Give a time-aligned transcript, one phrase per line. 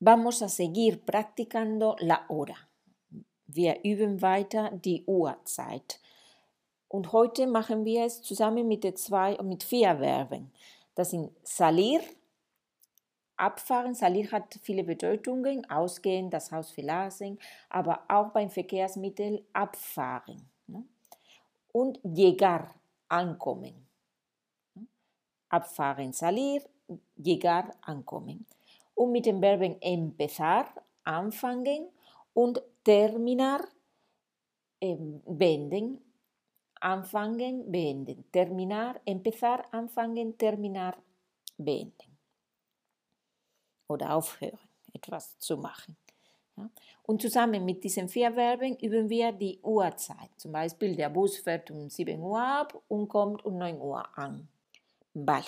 [0.00, 2.54] Vamos a seguir practicando la hora.
[3.48, 5.98] Wir üben weiter die Uhrzeit.
[6.86, 10.52] Und heute machen wir es zusammen mit, den zwei, mit vier Verben.
[10.94, 12.00] Das sind salir,
[13.36, 13.96] abfahren.
[13.96, 20.48] Salir hat viele Bedeutungen, ausgehen, das Haus verlassen, aber auch beim Verkehrsmittel abfahren.
[20.68, 20.84] Ne?
[21.72, 22.72] Und llegar,
[23.08, 23.84] ankommen.
[25.48, 26.62] Abfahren, salir,
[27.16, 28.46] llegar, ankommen.
[28.98, 31.88] Und mit den Verben empezar, anfangen
[32.34, 33.60] und terminar,
[34.80, 36.00] beenden.
[36.80, 38.24] Anfangen, beenden.
[38.32, 40.96] Terminar, empezar, anfangen, terminar,
[41.56, 42.18] beenden.
[43.88, 44.58] Oder aufhören,
[44.92, 45.96] etwas zu machen.
[46.56, 46.68] Ja?
[47.04, 50.30] Und zusammen mit diesen vier Verben üben wir die Uhrzeit.
[50.38, 54.48] Zum Beispiel der Bus fährt um 7 Uhr ab und kommt um 9 Uhr an.
[55.14, 55.46] Vale,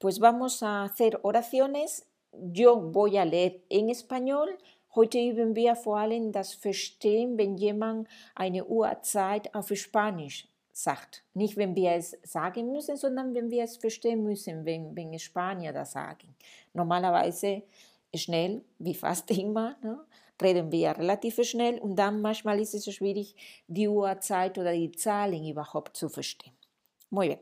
[0.00, 2.04] pues vamos a hacer oraciones.
[2.32, 4.48] Yo voy a leer en español.
[4.94, 11.24] Heute üben wir vor allem das Verstehen, wenn jemand eine Uhrzeit auf Spanisch sagt.
[11.34, 15.72] Nicht, wenn wir es sagen müssen, sondern wenn wir es verstehen müssen, wenn, wenn Spanier
[15.72, 16.34] das sagen.
[16.72, 17.62] Normalerweise
[18.14, 19.98] schnell, wie fast immer, ne?
[20.40, 23.34] reden wir relativ schnell und dann manchmal ist es schwierig,
[23.66, 26.52] die Uhrzeit oder die Zahlen überhaupt zu verstehen.
[27.10, 27.40] Muy bien.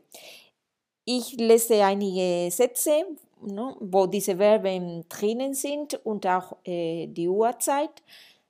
[1.05, 3.05] Ich lese einige Sätze,
[3.41, 8.03] ne, wo diese Verben drinnen sind und auch äh, die Uhrzeit.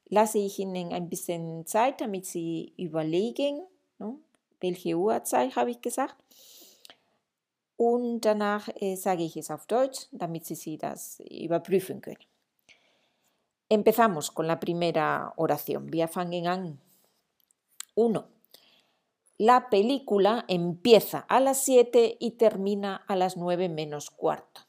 [0.10, 3.62] Lasse ich Ihnen ein bisschen Zeit, damit Sie überlegen,
[4.00, 4.16] ne,
[4.62, 6.16] welche Uhrzeit habe ich gesagt.
[7.76, 12.18] Und danach äh, sage ich es auf Deutsch, damit Sie, Sie das überprüfen können.
[13.70, 15.92] Empezamos con la primera oración.
[15.92, 16.80] Wir fangen an.
[17.96, 18.30] Uno.
[19.38, 24.67] La película empieza a las 7 y termina a las 9 menos cuarto.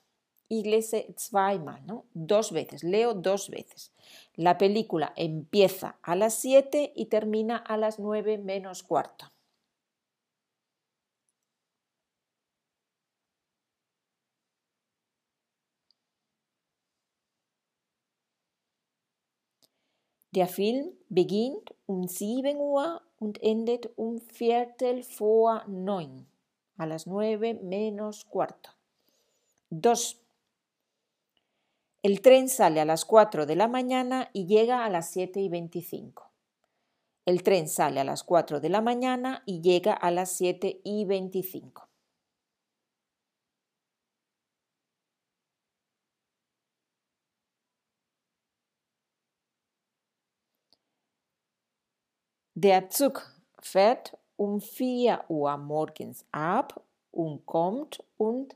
[0.49, 2.07] Y lese zweimal, ¿no?
[2.15, 3.93] Dos veces, leo dos veces.
[4.35, 9.27] La película empieza a las 7 y termina a las 9 menos cuarto.
[20.31, 26.27] Der Film beginnt um 7 Uhr und endet um Viertel vor 9,
[26.77, 28.71] a las 9 menos cuarto.
[29.71, 30.28] 2.
[32.09, 35.51] El tren sale a las 4 de la mañana y llega a las 7 y
[35.51, 36.31] 25.
[37.27, 41.05] El tren sale a las 4 de la mañana y llega a las 7 y
[41.05, 41.87] 25.
[52.55, 53.21] Der Zug
[53.61, 58.49] fährt um 4 Uhr morgens ab und kommt um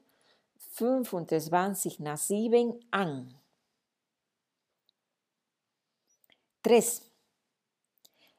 [0.57, 3.42] 25 nach 7 an.
[6.63, 7.13] 3.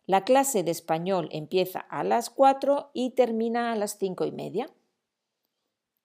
[0.06, 4.70] La clase de español empieza a las 4 y termina a las 5 y media.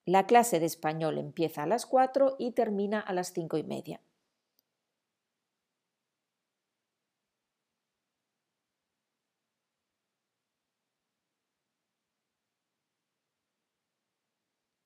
[0.03, 4.01] La clase de español empieza a las 4 y termina a las 5 y media.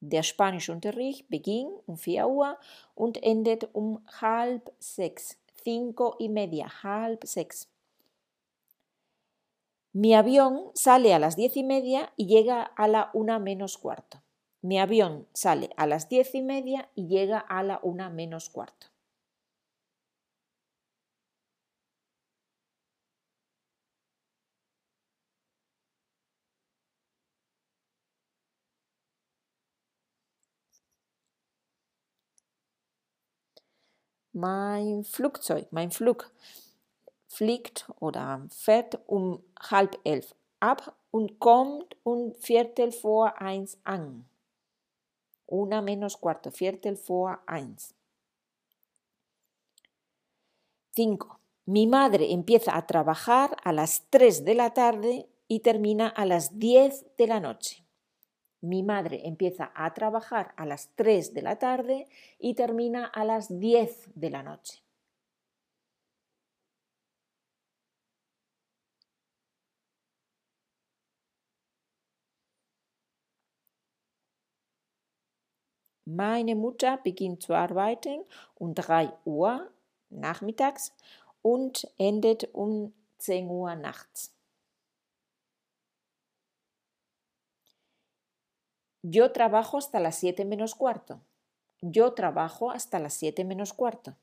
[0.01, 2.59] Der Spanischunterricht beginnt um 4 Uhr
[2.93, 7.69] und endet um halb sechs, cinco y media, halb sechs.
[9.91, 14.23] Mi avión sale a las diez y media y llega a la una menos cuarto.
[14.61, 18.92] Mi avión sale a las diez y media y llega a la una menos cuarto.
[34.33, 36.31] Mein Flugzeug, mein Flug
[37.27, 44.25] fliegt oder fährt um halb elf ab und kommt um Viertel vor eins an.
[45.45, 47.93] Una menos cuarto, Viertel vor eins.
[50.95, 51.25] 5.
[51.65, 56.57] Mi madre empieza a trabajar a las 3 de la tarde y termina a las
[56.57, 57.82] 10 de la noche.
[58.63, 62.07] Mi madre empieza a trabajar a las 3 de la tarde
[62.39, 64.81] y termina a las 10 de la noche.
[76.05, 78.23] Meine Mutter beginnt zu arbeiten
[78.55, 79.69] um 3 Uhr
[80.09, 80.93] nachmittags
[81.41, 84.32] und endet um 10 Uhr nachts.
[89.05, 91.21] Yo trabajo hasta las 7 menos cuarto.
[91.81, 94.15] Yo trabajo hasta las 7 menos cuarto.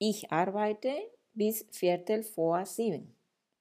[0.00, 3.14] Ich arbeite bis Viertel vor sieben.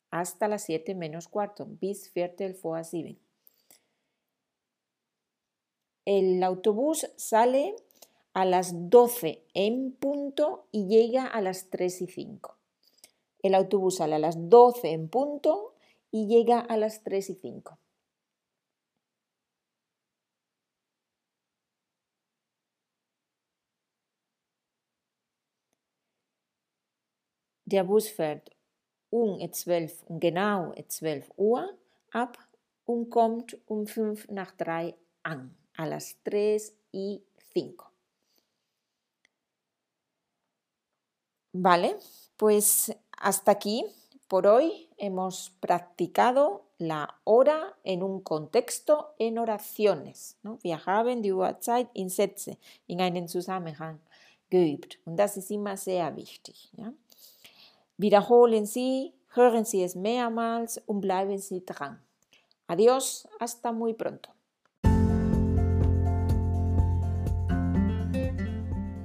[0.10, 1.68] Hasta las 7 menos cuarto.
[1.68, 3.20] Bis Viertel vor sieben.
[6.06, 7.76] El autobús sale
[8.34, 12.57] a las 12 en punto y llega a las 3 y 5.
[13.42, 15.76] El autobús sale a las 12 en punto
[16.12, 17.78] y llega a las 3 y 5.
[27.66, 28.50] Der Bus fährt
[29.10, 31.78] um 12, um genau 12 Uhr
[32.12, 32.38] ab
[32.86, 37.22] und kommt um 5 nach 3 an, a las 3 y
[37.54, 37.84] 5.
[41.52, 42.00] Vale,
[42.38, 43.86] pues hasta aquí
[44.28, 50.38] por hoy hemos practicado la hora en un contexto en oraciones.
[50.44, 50.60] ¿no?
[50.62, 54.00] Wir haben die Uhrzeit in Sätze, in einen Zusammenhang
[54.50, 55.00] geübt.
[55.06, 56.70] Und das ist immer sehr wichtig.
[56.78, 56.94] Ja?
[57.98, 62.00] Wiederholen Sie, hören Sie es mehrmals und bleiben Sie dran.
[62.68, 64.30] Adiós, hasta muy pronto.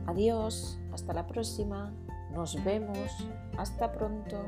[0.06, 1.92] Adiós, hasta la próxima.
[2.32, 3.28] Nos vemos.
[3.58, 4.38] Hasta pronto.